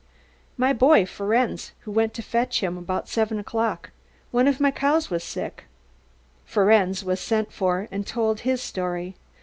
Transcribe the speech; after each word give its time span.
"My 0.57 0.73
boy 0.73 1.05
Ferenz, 1.05 1.73
who 1.81 1.91
went 1.91 2.15
to 2.15 2.23
fetch 2.23 2.61
him 2.63 2.75
about 2.75 3.07
seven 3.07 3.37
o'clock. 3.37 3.91
One 4.31 4.47
of 4.47 4.59
my 4.59 4.71
cows 4.71 5.11
was 5.11 5.23
sick." 5.23 5.65
Ferenz 6.43 7.03
was 7.03 7.19
sent 7.19 7.53
for 7.53 7.87
and 7.91 8.07
told 8.07 8.39
his 8.39 8.63
story. 8.63 9.15